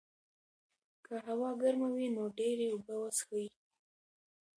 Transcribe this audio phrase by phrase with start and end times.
[1.05, 3.45] که هوا ګرمه وي، نو ډېرې اوبه وڅښئ.